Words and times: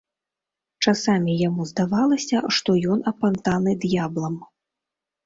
Часамі 0.85 1.35
яму 1.41 1.67
здавалася, 1.71 2.37
што 2.57 2.69
ён 2.95 2.99
апантаны 3.13 3.75
д'яблам. 3.85 4.35